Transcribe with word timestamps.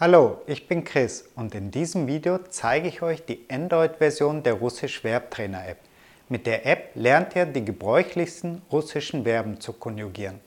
Hallo, 0.00 0.38
ich 0.46 0.66
bin 0.66 0.82
Chris 0.82 1.28
und 1.36 1.54
in 1.54 1.70
diesem 1.70 2.06
Video 2.06 2.38
zeige 2.48 2.88
ich 2.88 3.02
euch 3.02 3.22
die 3.26 3.44
Android-Version 3.50 4.42
der 4.42 4.54
Russisch 4.54 5.02
Verbtrainer 5.02 5.68
App. 5.68 5.76
Mit 6.30 6.46
der 6.46 6.64
App 6.64 6.92
lernt 6.94 7.36
ihr 7.36 7.44
die 7.44 7.62
gebräuchlichsten 7.62 8.62
russischen 8.72 9.24
Verben 9.24 9.60
zu 9.60 9.74
konjugieren. 9.74 10.40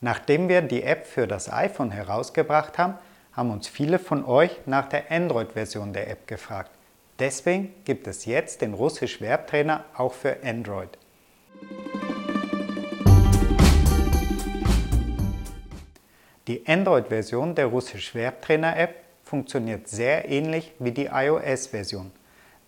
Nachdem 0.00 0.48
wir 0.48 0.62
die 0.62 0.82
App 0.82 1.06
für 1.06 1.28
das 1.28 1.48
iPhone 1.48 1.92
herausgebracht 1.92 2.76
haben, 2.76 2.94
haben 3.34 3.52
uns 3.52 3.68
viele 3.68 4.00
von 4.00 4.24
euch 4.24 4.58
nach 4.66 4.88
der 4.88 5.12
Android-Version 5.12 5.92
der 5.92 6.10
App 6.10 6.26
gefragt. 6.26 6.72
Deswegen 7.20 7.72
gibt 7.84 8.08
es 8.08 8.24
jetzt 8.24 8.62
den 8.62 8.74
Russisch 8.74 9.18
Verbtrainer 9.18 9.84
auch 9.96 10.12
für 10.12 10.38
Android. 10.42 10.98
Die 16.48 16.66
Android-Version 16.66 17.54
der 17.54 17.66
Russisch 17.66 18.10
Verbtrainer-App 18.10 18.96
funktioniert 19.22 19.86
sehr 19.86 20.28
ähnlich 20.28 20.72
wie 20.80 20.90
die 20.90 21.06
iOS-Version. 21.06 22.10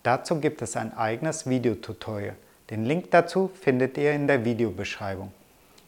Dazu 0.01 0.39
gibt 0.39 0.61
es 0.61 0.77
ein 0.77 0.95
eigenes 0.95 1.49
Videotutorial. 1.49 2.37
Den 2.69 2.85
Link 2.85 3.11
dazu 3.11 3.51
findet 3.61 3.97
ihr 3.97 4.13
in 4.13 4.27
der 4.27 4.45
Videobeschreibung. 4.45 5.33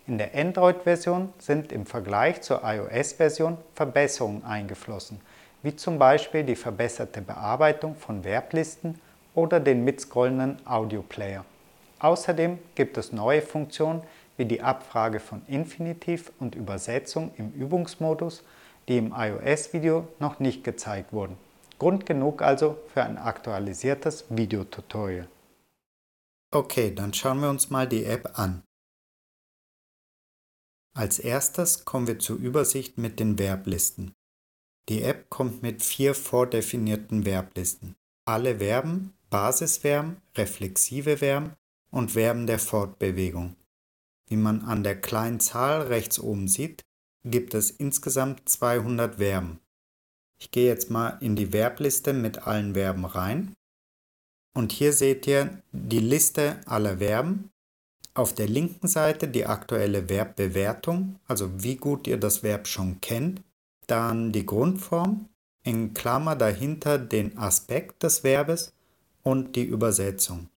In 0.06 0.18
der 0.18 0.36
Android-Version 0.36 1.32
sind 1.40 1.72
im 1.72 1.86
Vergleich 1.86 2.42
zur 2.42 2.62
iOS-Version 2.62 3.58
Verbesserungen 3.74 4.44
eingeflossen, 4.44 5.22
wie 5.64 5.78
zum 5.78 5.98
Beispiel 5.98 6.44
die 6.44 6.58
verbesserte 6.58 7.22
Bearbeitung 7.22 7.96
von 7.96 8.24
Verblisten 8.24 9.00
oder 9.34 9.62
den 9.62 9.86
mitscrollenden 9.86 10.58
Audioplayer. 10.66 11.46
Außerdem 12.00 12.60
gibt 12.76 12.98
es 12.98 13.14
neue 13.14 13.42
Funktionen 13.42 14.02
wie 14.38 14.46
die 14.46 14.62
Abfrage 14.62 15.20
von 15.20 15.42
Infinitiv 15.48 16.32
und 16.40 16.56
Übersetzung 16.56 17.32
im 17.38 17.52
Übungsmodus, 17.52 18.44
die 18.88 18.98
im 18.98 19.14
iOS-Video 19.16 20.08
noch 20.20 20.40
nicht 20.40 20.64
gezeigt 20.64 21.12
wurden. 21.12 21.38
Grund 21.80 22.06
genug 22.06 22.42
also 22.42 22.78
für 22.94 23.04
ein 23.04 23.18
aktualisiertes 23.18 24.26
Videotutorial. 24.30 25.28
Okay, 26.52 26.96
dann 26.96 27.14
schauen 27.14 27.42
wir 27.42 27.50
uns 27.50 27.70
mal 27.70 27.88
die 27.88 28.06
App 28.06 28.40
an. 28.40 28.64
Als 30.96 31.20
erstes 31.20 31.86
kommen 31.86 32.08
wir 32.08 32.18
zur 32.18 32.38
Übersicht 32.38 32.98
mit 32.98 33.20
den 33.20 33.38
Verblisten. 33.38 34.14
Die 34.90 35.04
App 35.04 35.30
kommt 35.30 35.62
mit 35.62 35.84
vier 35.84 36.16
vordefinierten 36.16 37.24
Verblisten. 37.26 37.96
Alle 38.26 38.58
Verben, 38.58 39.14
Basisverben, 39.30 40.18
reflexive 40.36 41.18
Verben 41.18 41.52
und 41.92 42.12
Verben 42.12 42.48
der 42.48 42.60
Fortbewegung. 42.60 43.56
Wie 44.28 44.36
man 44.36 44.62
an 44.64 44.84
der 44.84 45.00
kleinen 45.00 45.40
Zahl 45.40 45.84
rechts 45.84 46.20
oben 46.20 46.48
sieht, 46.48 46.84
gibt 47.24 47.54
es 47.54 47.72
insgesamt 47.72 48.48
200 48.50 49.16
Verben. 49.16 49.60
Ich 50.40 50.52
gehe 50.52 50.68
jetzt 50.68 50.92
mal 50.92 51.18
in 51.22 51.36
die 51.36 51.48
Verbliste 51.48 52.14
mit 52.14 52.46
allen 52.46 52.74
Verben 52.74 53.06
rein. 53.06 53.54
Und 54.54 54.72
hier 54.72 54.94
seht 54.94 55.28
ihr 55.28 55.62
die 55.72 56.00
Liste 56.00 56.60
aller 56.66 56.98
Verben. 56.98 57.50
Auf 58.14 58.34
der 58.34 58.48
linken 58.48 58.88
Seite 58.88 59.28
die 59.28 59.46
aktuelle 59.46 60.08
Verbbewertung, 60.08 61.20
also 61.28 61.64
wie 61.64 61.76
gut 61.76 62.08
ihr 62.08 62.18
das 62.18 62.44
Verb 62.44 62.68
schon 62.68 63.00
kennt. 63.02 63.42
Dann 63.86 64.32
die 64.32 64.46
Grundform, 64.46 65.30
in 65.64 65.94
Klammer 65.94 66.36
dahinter 66.36 66.98
den 66.98 67.38
Aspekt 67.38 68.04
des 68.04 68.20
Verbes 68.24 68.74
und 69.24 69.56
die 69.56 69.66
Übersetzung. 69.66 70.50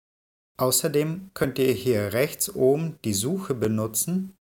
Außerdem 0.59 1.31
könnt 1.33 1.57
ihr 1.57 1.71
hier 1.71 2.11
rechts 2.11 2.53
oben 2.53 2.99
die 3.05 3.13
Suche 3.13 3.55
benutzen 3.55 4.35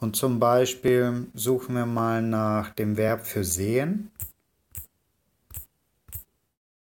und 0.00 0.16
zum 0.16 0.40
Beispiel 0.40 1.28
suchen 1.34 1.76
wir 1.76 1.86
mal 1.86 2.20
nach 2.20 2.70
dem 2.70 2.96
Verb 2.96 3.24
für 3.24 3.44
sehen. 3.44 4.10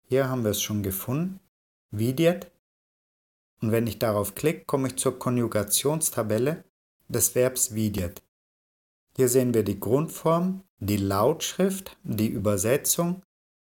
Hier 0.04 0.28
haben 0.28 0.44
wir 0.44 0.52
es 0.52 0.62
schon 0.62 0.84
gefunden, 0.84 1.40
vidiert. 1.90 2.52
Und 3.60 3.72
wenn 3.72 3.88
ich 3.88 3.98
darauf 3.98 4.36
klicke, 4.36 4.64
komme 4.64 4.86
ich 4.86 4.96
zur 4.96 5.18
Konjugationstabelle 5.18 6.62
des 7.08 7.34
Verbs 7.34 7.74
vidiert. 7.74 8.22
Hier 9.16 9.28
sehen 9.28 9.54
wir 9.54 9.64
die 9.64 9.80
Grundform, 9.80 10.62
die 10.78 10.98
Lautschrift, 10.98 11.96
die 12.04 12.28
Übersetzung, 12.28 13.24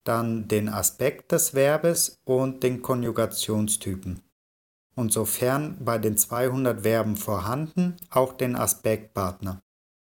dann 0.05 0.47
den 0.47 0.69
Aspekt 0.69 1.33
des 1.33 1.53
Verbes 1.53 2.22
und 2.23 2.63
den 2.63 2.81
Konjugationstypen 2.81 4.22
und 4.95 5.11
sofern 5.11 5.77
bei 5.83 5.97
den 5.97 6.17
200 6.17 6.81
Verben 6.81 7.15
vorhanden, 7.15 7.97
auch 8.09 8.33
den 8.33 8.55
Aspektpartner. 8.55 9.61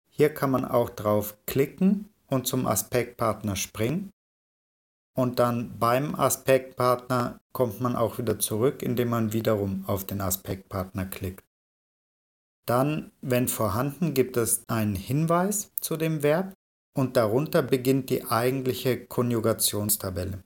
Hier 0.09 0.33
kann 0.33 0.51
man 0.51 0.65
auch 0.65 0.91
drauf 0.91 1.37
klicken 1.47 2.09
und 2.29 2.47
zum 2.47 2.67
Aspektpartner 2.67 3.57
springen. 3.57 4.11
Und 5.17 5.39
dann 5.39 5.79
beim 5.79 6.15
Aspektpartner 6.15 7.41
kommt 7.53 7.81
man 7.81 7.95
auch 7.95 8.19
wieder 8.19 8.39
zurück, 8.39 8.83
indem 8.83 9.11
man 9.11 9.33
wiederum 9.33 9.85
auf 9.87 10.05
den 10.05 10.21
Aspektpartner 10.21 11.07
klickt. 11.07 11.45
Dann, 12.67 13.13
wenn 13.21 13.47
vorhanden, 13.47 14.15
gibt 14.15 14.37
es 14.37 14.65
einen 14.69 14.97
Hinweis 14.97 15.71
zu 15.81 15.97
dem 15.97 16.23
Verb 16.23 16.55
und 16.97 17.17
darunter 17.17 17.63
beginnt 17.63 18.11
die 18.11 18.25
eigentliche 18.25 19.05
Konjugationstabelle. 19.05 20.43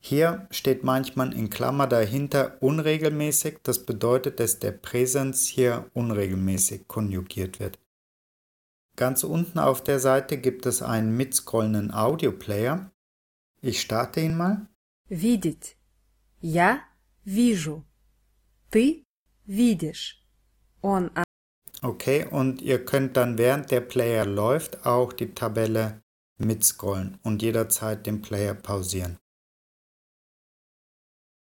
Hier 0.00 0.46
steht 0.50 0.84
manchmal 0.84 1.34
in 1.34 1.50
Klammer 1.50 1.86
dahinter 1.86 2.62
unregelmäßig, 2.62 3.58
das 3.62 3.84
bedeutet, 3.84 4.38
dass 4.38 4.58
der 4.60 4.72
Präsens 4.72 5.46
hier 5.46 5.90
unregelmäßig 5.94 6.86
konjugiert 6.86 7.58
wird. 7.58 7.78
Ganz 8.96 9.24
unten 9.24 9.58
auf 9.58 9.82
der 9.82 9.98
Seite 9.98 10.38
gibt 10.38 10.64
es 10.64 10.80
einen 10.80 11.16
mitscrollenden 11.16 11.92
Audioplayer. 11.92 12.90
Ich 13.60 13.80
starte 13.80 14.20
ihn 14.20 14.36
mal. 14.36 14.68
Видеть. 15.08 15.76
Я 16.40 16.82
вижу. 17.24 17.84
Ты 18.70 19.04
видишь. 19.44 20.22
Он 20.82 21.10
Okay, 21.82 22.24
und 22.24 22.62
ihr 22.62 22.84
könnt 22.84 23.16
dann 23.16 23.38
während 23.38 23.70
der 23.70 23.82
Player 23.82 24.24
läuft 24.24 24.86
auch 24.86 25.12
die 25.12 25.34
Tabelle 25.34 26.00
mitscrollen 26.38 27.18
und 27.22 27.42
jederzeit 27.42 28.06
den 28.06 28.22
Player 28.22 28.54
pausieren. 28.54 29.18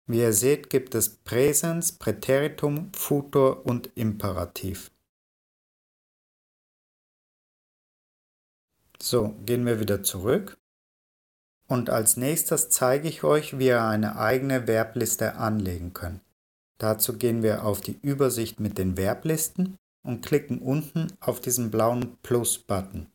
Wie 0.06 0.20
ihr 0.20 0.32
seht, 0.32 0.68
gibt 0.68 0.94
es 0.94 1.16
Präsens, 1.16 1.92
Präteritum, 1.92 2.92
Futur 2.92 3.64
und 3.64 3.90
Imperativ. 3.94 4.90
So, 9.00 9.34
gehen 9.44 9.66
wir 9.66 9.80
wieder 9.80 10.02
zurück. 10.02 10.58
Und 11.66 11.88
als 11.88 12.16
nächstes 12.16 12.68
zeige 12.68 13.08
ich 13.08 13.24
euch, 13.24 13.58
wie 13.58 13.66
ihr 13.66 13.82
eine 13.82 14.16
eigene 14.16 14.64
Verbliste 14.66 15.36
anlegen 15.36 15.94
könnt. 15.94 16.20
Dazu 16.78 17.16
gehen 17.16 17.42
wir 17.42 17.64
auf 17.64 17.80
die 17.80 17.98
Übersicht 18.02 18.60
mit 18.60 18.76
den 18.76 18.96
Verblisten 18.96 19.78
und 20.02 20.24
klicken 20.24 20.58
unten 20.58 21.12
auf 21.20 21.40
diesen 21.40 21.70
blauen 21.70 22.18
Plus-Button. 22.22 23.06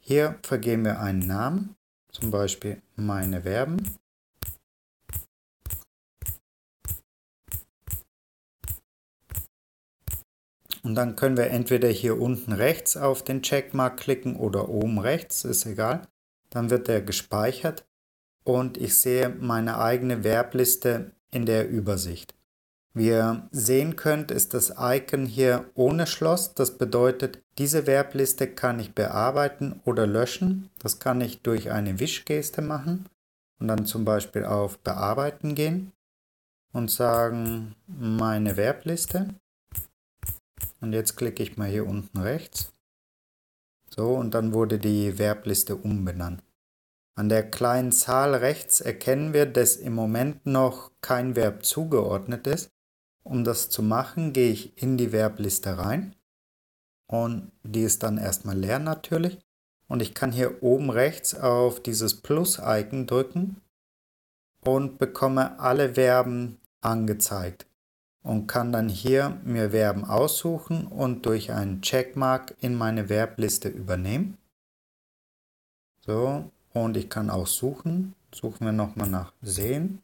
Hier 0.00 0.38
vergeben 0.42 0.84
wir 0.84 1.00
einen 1.00 1.26
Namen, 1.26 1.76
zum 2.10 2.32
Beispiel 2.32 2.82
meine 2.96 3.42
Verben. 3.42 3.82
Und 10.82 10.96
dann 10.96 11.16
können 11.16 11.36
wir 11.36 11.50
entweder 11.50 11.88
hier 11.88 12.20
unten 12.20 12.52
rechts 12.52 12.96
auf 12.96 13.22
den 13.22 13.42
Checkmark 13.42 13.98
klicken 13.98 14.36
oder 14.36 14.68
oben 14.68 14.98
rechts, 14.98 15.44
ist 15.44 15.64
egal. 15.64 16.02
Dann 16.50 16.70
wird 16.70 16.88
der 16.88 17.02
gespeichert 17.02 17.86
und 18.44 18.76
ich 18.76 18.98
sehe 18.98 19.28
meine 19.28 19.78
eigene 19.78 20.22
Verbliste 20.22 21.12
in 21.30 21.46
der 21.46 21.68
Übersicht. 21.68 22.34
Wie 22.94 23.08
ihr 23.08 23.48
sehen 23.52 23.96
könnt, 23.96 24.30
ist 24.30 24.52
das 24.52 24.74
Icon 24.78 25.24
hier 25.24 25.70
ohne 25.74 26.06
Schloss. 26.06 26.54
Das 26.54 26.76
bedeutet, 26.76 27.42
diese 27.56 27.84
Verbliste 27.84 28.46
kann 28.48 28.80
ich 28.80 28.94
bearbeiten 28.94 29.80
oder 29.84 30.06
löschen. 30.06 30.68
Das 30.78 30.98
kann 30.98 31.20
ich 31.22 31.40
durch 31.40 31.70
eine 31.70 32.00
Wischgeste 32.00 32.60
machen 32.60 33.06
und 33.58 33.68
dann 33.68 33.86
zum 33.86 34.04
Beispiel 34.04 34.44
auf 34.44 34.78
Bearbeiten 34.80 35.54
gehen 35.54 35.92
und 36.72 36.90
sagen 36.90 37.74
meine 37.86 38.56
Verbliste. 38.56 39.28
Und 40.82 40.92
jetzt 40.92 41.16
klicke 41.16 41.44
ich 41.44 41.56
mal 41.56 41.68
hier 41.68 41.86
unten 41.86 42.18
rechts. 42.18 42.72
So, 43.88 44.14
und 44.14 44.34
dann 44.34 44.52
wurde 44.52 44.78
die 44.78 45.12
Verbliste 45.12 45.76
umbenannt. 45.76 46.42
An 47.14 47.28
der 47.28 47.48
kleinen 47.48 47.92
Zahl 47.92 48.34
rechts 48.34 48.80
erkennen 48.80 49.32
wir, 49.32 49.46
dass 49.46 49.76
im 49.76 49.94
Moment 49.94 50.44
noch 50.44 50.90
kein 51.00 51.36
Verb 51.36 51.64
zugeordnet 51.64 52.48
ist. 52.48 52.70
Um 53.22 53.44
das 53.44 53.70
zu 53.70 53.82
machen, 53.82 54.32
gehe 54.32 54.50
ich 54.50 54.82
in 54.82 54.96
die 54.96 55.10
Verbliste 55.10 55.78
rein. 55.78 56.16
Und 57.06 57.52
die 57.62 57.82
ist 57.82 58.02
dann 58.02 58.18
erstmal 58.18 58.58
leer 58.58 58.80
natürlich. 58.80 59.38
Und 59.86 60.02
ich 60.02 60.14
kann 60.14 60.32
hier 60.32 60.64
oben 60.64 60.90
rechts 60.90 61.34
auf 61.34 61.80
dieses 61.80 62.22
Plus-Icon 62.22 63.06
drücken 63.06 63.60
und 64.64 64.98
bekomme 64.98 65.60
alle 65.60 65.94
Verben 65.94 66.58
angezeigt 66.80 67.66
und 68.22 68.46
kann 68.46 68.72
dann 68.72 68.88
hier 68.88 69.40
mir 69.44 69.70
Verben 69.70 70.04
aussuchen 70.04 70.86
und 70.86 71.26
durch 71.26 71.52
einen 71.52 71.82
Checkmark 71.82 72.54
in 72.60 72.74
meine 72.74 73.08
Verbliste 73.08 73.68
übernehmen. 73.68 74.38
So, 76.00 76.50
und 76.72 76.96
ich 76.96 77.08
kann 77.08 77.30
auch 77.30 77.46
suchen. 77.46 78.14
Suchen 78.34 78.64
wir 78.64 78.72
nochmal 78.72 79.08
nach 79.08 79.32
Sehen 79.42 80.00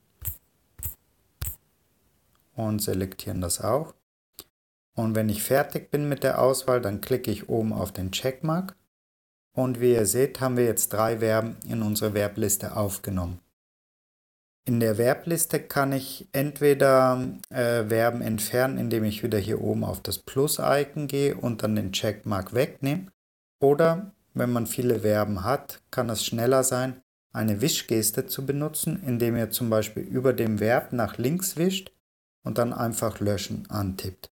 und 2.54 2.82
selektieren 2.82 3.40
das 3.40 3.60
auch. 3.60 3.94
Und 4.94 5.14
wenn 5.14 5.28
ich 5.28 5.42
fertig 5.42 5.90
bin 5.90 6.08
mit 6.08 6.24
der 6.24 6.42
Auswahl, 6.42 6.80
dann 6.80 7.00
klicke 7.00 7.30
ich 7.30 7.48
oben 7.48 7.72
auf 7.72 7.92
den 7.92 8.10
Checkmark. 8.10 8.74
Und 9.52 9.80
wie 9.80 9.92
ihr 9.92 10.06
seht, 10.06 10.40
haben 10.40 10.56
wir 10.56 10.64
jetzt 10.64 10.92
drei 10.92 11.18
Verben 11.18 11.56
in 11.66 11.82
unsere 11.82 12.12
Verbliste 12.12 12.76
aufgenommen. 12.76 13.40
In 14.68 14.80
der 14.80 14.96
Verbliste 14.96 15.60
kann 15.60 15.92
ich 15.92 16.28
entweder 16.32 17.26
äh, 17.48 17.86
Verben 17.86 18.20
entfernen, 18.20 18.76
indem 18.76 19.04
ich 19.04 19.22
wieder 19.22 19.38
hier 19.38 19.62
oben 19.62 19.82
auf 19.82 20.02
das 20.02 20.18
Plus-Icon 20.18 21.06
gehe 21.06 21.34
und 21.36 21.62
dann 21.62 21.74
den 21.74 21.92
Checkmark 21.92 22.52
wegnehme. 22.52 23.06
Oder 23.62 24.12
wenn 24.34 24.52
man 24.52 24.66
viele 24.66 25.00
Verben 25.00 25.42
hat, 25.42 25.80
kann 25.90 26.10
es 26.10 26.22
schneller 26.22 26.64
sein, 26.64 27.00
eine 27.32 27.62
Wischgeste 27.62 28.26
zu 28.26 28.44
benutzen, 28.44 29.02
indem 29.06 29.38
ihr 29.38 29.48
zum 29.48 29.70
Beispiel 29.70 30.02
über 30.02 30.34
dem 30.34 30.60
Verb 30.60 30.92
nach 30.92 31.16
links 31.16 31.56
wischt 31.56 31.90
und 32.44 32.58
dann 32.58 32.74
einfach 32.74 33.20
Löschen 33.20 33.64
antippt. 33.70 34.28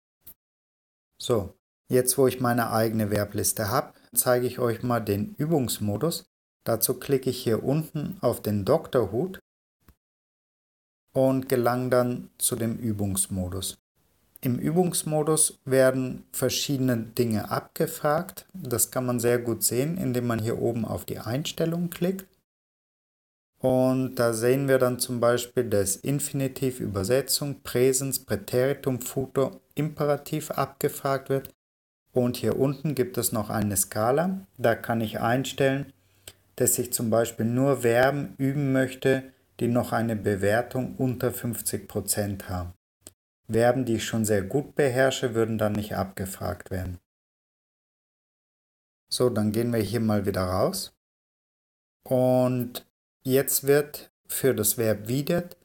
So, 1.19 1.53
jetzt 1.91 2.17
wo 2.17 2.27
ich 2.27 2.41
meine 2.41 2.71
eigene 2.71 3.09
Verbliste 3.09 3.69
habe, 3.69 3.93
zeige 4.15 4.47
ich 4.47 4.59
euch 4.59 4.83
mal 4.83 5.01
den 5.01 5.35
Übungsmodus. 5.35 6.25
Dazu 6.65 6.95
klicke 6.95 7.29
ich 7.29 7.43
hier 7.43 7.63
unten 7.63 8.17
auf 8.23 8.41
den 8.41 8.65
Doktorhut 8.65 9.39
und 11.13 11.49
gelange 11.49 11.91
dann 11.91 12.31
zu 12.39 12.57
dem 12.57 12.77
Übungsmodus. 12.77 13.79
Im 14.41 14.59
Übungsmodus 14.59 15.61
werden 15.65 16.25
verschiedene 16.33 16.97
Dinge 16.97 17.51
abgefragt. 17.51 18.47
Das 18.53 18.91
kann 18.91 19.07
man 19.07 19.21
sehr 19.21 19.39
gut 19.39 19.63
sehen, 19.63 19.97
indem 19.97 20.27
man 20.27 20.41
hier 20.41 20.61
oben 20.61 20.85
auf 20.85 21.05
die 21.05 21.21
Einstellungen 21.21 21.91
klickt. 21.91 22.27
Und 23.61 24.17
da 24.17 24.33
sehen 24.33 24.67
wir 24.67 24.79
dann 24.79 24.99
zum 24.99 25.21
Beispiel 25.21 25.63
das 25.63 25.95
Infinitiv, 25.95 26.81
Übersetzung, 26.81 27.61
Präsens, 27.63 28.19
Präteritum, 28.19 29.01
Futur, 29.01 29.61
Imperativ 29.77 30.51
abgefragt 30.51 31.29
wird. 31.29 31.51
Und 32.13 32.37
hier 32.37 32.59
unten 32.59 32.97
gibt 32.97 33.17
es 33.19 33.31
noch 33.31 33.49
eine 33.49 33.77
Skala. 33.77 34.41
Da 34.59 34.75
kann 34.75 35.01
ich 35.01 35.21
einstellen, 35.21 35.93
dass 36.57 36.77
ich 36.81 36.93
zum 36.93 37.11
Beispiel 37.11 37.47
nur 37.47 37.83
Verben 37.83 38.35
üben 38.37 38.73
möchte, 38.73 39.23
die 39.63 39.69
noch 39.69 39.93
eine 39.93 40.17
Bewertung 40.17 40.97
unter 40.97 41.29
50% 41.29 42.49
haben. 42.49 42.73
Verben, 43.49 43.85
die 43.85 43.95
ich 43.95 44.05
schon 44.05 44.25
sehr 44.25 44.43
gut 44.43 44.75
beherrsche, 44.75 45.37
würden 45.37 45.57
dann 45.57 45.75
nicht 45.75 45.95
abgefragt 45.95 46.73
werden. 46.73 46.99
So, 49.09 49.31
dann 49.31 49.53
gehen 49.53 49.73
wir 49.73 49.79
hier 49.79 50.01
mal 50.01 50.27
wieder 50.27 50.43
raus. 50.43 50.97
Und 52.03 52.85
jetzt 53.23 53.65
wird 53.65 54.11
für 54.27 54.53
das 54.53 54.79
Verb 54.79 55.07
widert 55.07 55.57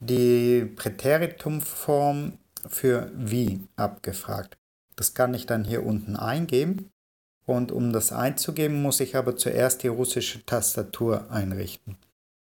die 0.00 0.64
Präteritumform 0.64 2.36
für 2.66 3.12
wie 3.14 3.60
abgefragt. 3.76 4.58
Das 4.96 5.14
kann 5.14 5.34
ich 5.34 5.46
dann 5.46 5.62
hier 5.62 5.86
unten 5.86 6.16
eingeben. 6.16 6.90
Und 7.46 7.70
um 7.70 7.92
das 7.92 8.10
einzugeben, 8.10 8.82
muss 8.82 8.98
ich 8.98 9.14
aber 9.14 9.36
zuerst 9.36 9.84
die 9.84 9.88
russische 9.88 10.44
Tastatur 10.44 11.30
einrichten. 11.30 11.96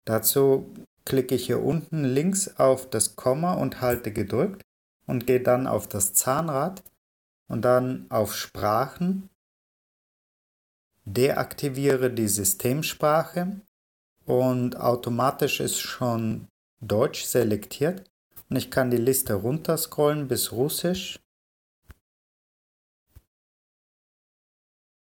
Dazu 0.04 0.72
klicke 1.04 1.34
ich 1.34 1.46
hier 1.46 1.62
unten 1.62 2.04
links 2.04 2.56
auf 2.58 2.88
das 2.88 3.16
Komma 3.16 3.54
und 3.54 3.80
halte 3.80 4.12
gedrückt 4.12 4.62
und 5.06 5.26
gehe 5.26 5.40
dann 5.40 5.66
auf 5.66 5.88
das 5.88 6.12
Zahnrad 6.12 6.82
und 7.48 7.62
dann 7.62 8.06
auf 8.10 8.34
Sprachen, 8.34 9.28
deaktiviere 11.04 12.10
die 12.10 12.28
Systemsprache 12.28 13.60
und 14.24 14.76
automatisch 14.76 15.60
ist 15.60 15.78
schon 15.78 16.48
Deutsch 16.80 17.24
selektiert 17.24 18.08
und 18.48 18.56
ich 18.56 18.70
kann 18.70 18.90
die 18.90 18.96
Liste 18.96 19.34
runterscrollen 19.34 20.28
bis 20.28 20.52
Russisch. 20.52 21.18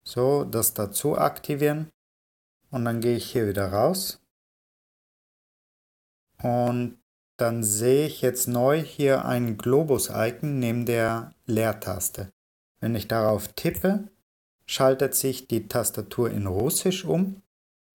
So, 0.06 0.44
das 0.44 0.74
dazu 0.74 1.16
aktivieren 1.16 1.90
und 2.70 2.84
dann 2.84 3.00
gehe 3.00 3.16
ich 3.16 3.32
hier 3.32 3.48
wieder 3.48 3.72
raus 3.72 4.23
und 6.44 6.98
dann 7.38 7.64
sehe 7.64 8.06
ich 8.06 8.20
jetzt 8.20 8.48
neu 8.48 8.82
hier 8.82 9.24
ein 9.24 9.56
Globus-Icon 9.56 10.58
neben 10.58 10.84
der 10.84 11.34
Leertaste. 11.46 12.30
Wenn 12.80 12.94
ich 12.94 13.08
darauf 13.08 13.48
tippe, 13.54 14.10
schaltet 14.66 15.14
sich 15.14 15.48
die 15.48 15.68
Tastatur 15.68 16.30
in 16.30 16.46
Russisch 16.46 17.06
um 17.06 17.40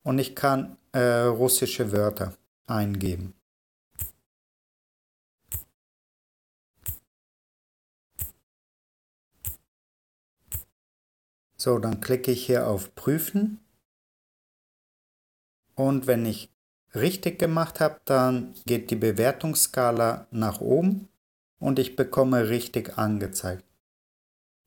und 0.04 0.18
ich 0.18 0.36
kann 0.36 0.78
äh, 0.94 1.26
russische 1.26 1.92
Wörter 1.92 2.36
eingeben. 2.66 3.36
So, 11.56 11.78
dann 11.78 12.02
klicke 12.02 12.32
ich 12.32 12.48
hier 12.48 12.68
auf 12.68 12.96
Prüfen 12.96 13.60
und 15.76 16.08
wenn 16.08 16.26
ich 16.26 16.50
richtig 16.96 17.40
gemacht 17.40 17.80
habe, 17.80 18.00
dann 18.06 18.54
geht 18.66 18.92
die 18.92 18.96
Bewertungsskala 18.96 20.28
nach 20.32 20.62
oben 20.62 21.08
und 21.60 21.80
ich 21.80 21.96
bekomme 21.96 22.50
richtig 22.50 22.98
angezeigt. 22.98 23.64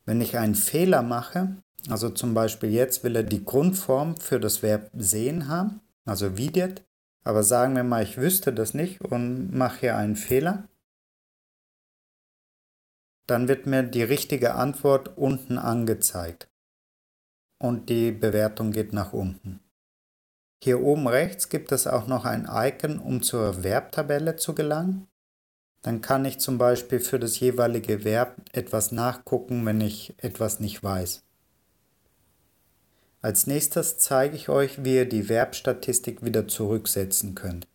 Wenn 0.05 0.21
ich 0.21 0.37
einen 0.37 0.55
Fehler 0.55 1.03
mache, 1.03 1.57
also 1.89 2.11
zum 2.11 2.35
Beispiel 2.35 2.71
jetzt 2.71 3.05
will 3.05 3.17
er 3.17 3.23
die 3.23 3.45
Grundform 3.45 4.17
für 4.17 4.39
das 4.39 4.63
Verb 4.63 4.91
sehen 4.97 5.49
haben, 5.49 5.81
also 6.05 6.37
widert, 6.37 6.85
aber 7.25 7.43
sagen 7.43 7.77
wir 7.77 7.85
mal, 7.85 8.03
ich 8.03 8.17
wüsste 8.17 8.53
das 8.53 8.75
nicht 8.75 9.01
und 9.01 9.53
mache 9.53 9.81
hier 9.81 9.97
einen 9.97 10.17
Fehler, 10.17 10.69
dann 13.27 13.49
wird 13.49 13.67
mir 13.67 13.85
die 13.85 14.03
richtige 14.03 14.55
Antwort 14.55 15.17
unten 15.17 15.59
angezeigt 15.59 16.49
und 17.59 17.89
die 17.89 18.11
Bewertung 18.11 18.73
geht 18.73 18.93
nach 18.93 19.13
unten. 19.13 19.61
Hier 20.65 20.81
oben 20.81 21.09
rechts 21.09 21.49
gibt 21.49 21.73
es 21.73 21.89
auch 21.89 22.07
noch 22.07 22.25
ein 22.25 22.49
Icon, 22.49 23.01
um 23.01 23.21
zur 23.21 23.65
Verbtabelle 23.65 24.37
zu 24.37 24.55
gelangen. 24.55 25.09
Dann 25.83 26.03
kann 26.03 26.25
ich 26.25 26.39
zum 26.39 26.57
Beispiel 26.57 27.01
für 27.01 27.19
das 27.19 27.41
jeweilige 27.41 28.05
Verb 28.05 28.37
etwas 28.53 28.93
nachgucken, 28.93 29.67
wenn 29.67 29.81
ich 29.81 30.15
etwas 30.19 30.61
nicht 30.61 30.81
weiß. 30.81 31.25
Als 33.23 33.49
nächstes 33.49 33.99
zeige 33.99 34.37
ich 34.37 34.49
euch, 34.49 34.85
wie 34.85 34.95
ihr 34.95 35.09
die 35.09 35.25
Verbstatistik 35.25 36.25
wieder 36.25 36.47
zurücksetzen 36.47 37.35
könnt. 37.35 37.67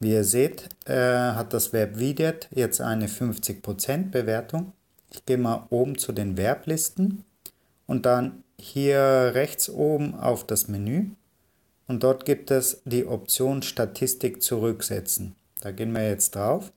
Wie 0.00 0.10
ihr 0.10 0.24
seht, 0.24 0.68
äh, 0.86 0.94
hat 0.96 1.52
das 1.52 1.72
Verb 1.72 2.00
widert 2.00 2.48
jetzt 2.50 2.80
eine 2.80 3.06
50% 3.06 4.10
Bewertung. 4.10 4.72
Ich 5.10 5.24
gehe 5.26 5.38
mal 5.38 5.68
oben 5.70 5.96
zu 5.96 6.10
den 6.10 6.34
Verblisten 6.34 7.24
und 7.86 8.04
dann 8.04 8.42
hier 8.58 9.30
rechts 9.32 9.70
oben 9.70 10.16
auf 10.16 10.44
das 10.44 10.66
Menü 10.66 11.10
und 11.92 12.02
dort 12.02 12.24
gibt 12.24 12.50
es 12.50 12.80
die 12.86 13.04
Option 13.04 13.60
Statistik 13.60 14.42
zurücksetzen. 14.42 15.34
Da 15.60 15.72
gehen 15.72 15.92
wir 15.92 16.08
jetzt 16.08 16.34
drauf. 16.34 16.72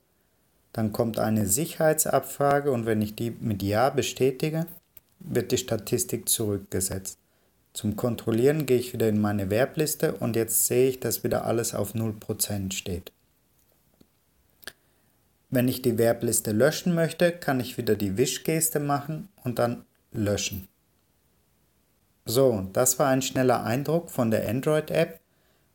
Dann 0.74 0.92
kommt 0.92 1.18
eine 1.18 1.46
Sicherheitsabfrage 1.46 2.70
und 2.70 2.84
wenn 2.84 3.00
ich 3.00 3.16
die 3.16 3.30
mit 3.30 3.62
Ja 3.62 3.88
bestätige, 3.88 4.66
wird 5.18 5.52
die 5.52 5.56
Statistik 5.56 6.28
zurückgesetzt. 6.28 7.18
Zum 7.72 7.96
Kontrollieren 7.96 8.66
gehe 8.66 8.76
ich 8.76 8.92
wieder 8.92 9.08
in 9.08 9.18
meine 9.18 9.48
Verbliste 9.48 10.12
und 10.12 10.36
jetzt 10.36 10.66
sehe 10.66 10.90
ich, 10.90 11.00
dass 11.00 11.24
wieder 11.24 11.46
alles 11.46 11.74
auf 11.74 11.94
0% 11.94 12.74
steht. 12.74 13.10
Wenn 15.48 15.66
ich 15.66 15.80
die 15.80 15.94
Verbliste 15.94 16.52
löschen 16.52 16.94
möchte, 16.94 17.32
kann 17.32 17.58
ich 17.58 17.78
wieder 17.78 17.94
die 17.94 18.18
Wischgeste 18.18 18.80
machen 18.80 19.30
und 19.44 19.58
dann 19.58 19.86
löschen. 20.12 20.68
So, 22.28 22.68
das 22.72 22.98
war 22.98 23.06
ein 23.06 23.22
schneller 23.22 23.62
Eindruck 23.62 24.10
von 24.10 24.32
der 24.32 24.48
Android-App. 24.48 25.20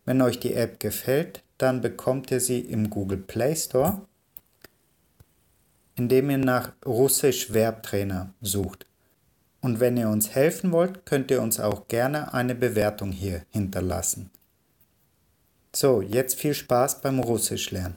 Wenn 0.04 0.22
euch 0.22 0.38
die 0.38 0.54
App 0.54 0.82
gefällt, 0.82 1.44
dann 1.58 1.80
bekommt 1.80 2.30
ihr 2.30 2.42
sie 2.42 2.60
im 2.60 2.90
Google 2.90 3.20
Play 3.20 3.56
Store, 3.56 4.02
indem 5.96 6.30
ihr 6.30 6.40
nach 6.40 6.74
Russisch 6.86 7.52
Verbtrainer 7.54 8.34
sucht. 8.42 8.86
Und 9.62 9.80
wenn 9.80 9.96
ihr 9.96 10.10
uns 10.10 10.32
helfen 10.32 10.74
wollt, 10.74 11.06
könnt 11.06 11.32
ihr 11.32 11.42
uns 11.42 11.60
auch 11.60 11.88
gerne 11.88 12.34
eine 12.34 12.56
Bewertung 12.56 13.14
hier 13.14 13.44
hinterlassen. 13.50 14.30
So, 15.74 16.02
jetzt 16.02 16.36
viel 16.36 16.54
Spaß 16.54 17.00
beim 17.02 17.20
Russisch 17.20 17.72
lernen. 17.72 17.96